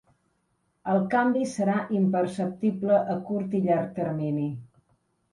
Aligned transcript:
El 0.93 1.01
canvi 1.09 1.43
serà 1.51 1.75
imperceptible 1.97 2.97
a 3.15 3.17
curt 3.27 3.53
i 3.61 3.61
llarg 3.67 3.93
termini. 3.99 4.47